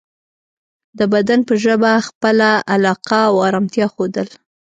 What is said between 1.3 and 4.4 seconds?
په ژبه خپله علاقه او ارامتیا ښودل